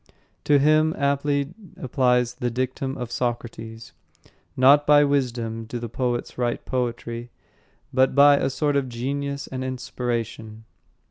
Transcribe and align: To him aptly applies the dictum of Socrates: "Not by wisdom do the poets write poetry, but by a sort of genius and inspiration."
To 0.45 0.57
him 0.57 0.95
aptly 0.97 1.53
applies 1.77 2.33
the 2.33 2.49
dictum 2.49 2.97
of 2.97 3.11
Socrates: 3.11 3.93
"Not 4.57 4.87
by 4.87 5.03
wisdom 5.03 5.65
do 5.65 5.77
the 5.77 5.89
poets 5.89 6.39
write 6.39 6.65
poetry, 6.65 7.29
but 7.93 8.15
by 8.15 8.37
a 8.37 8.49
sort 8.49 8.75
of 8.75 8.89
genius 8.89 9.45
and 9.45 9.63
inspiration." 9.63 10.63